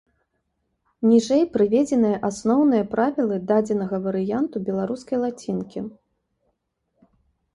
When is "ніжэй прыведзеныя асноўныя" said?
1.09-2.83